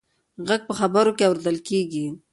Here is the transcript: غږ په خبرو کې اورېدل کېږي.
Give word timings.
غږ 0.47 0.61
په 0.69 0.73
خبرو 0.79 1.11
کې 1.17 1.23
اورېدل 1.27 1.57
کېږي. 1.67 2.05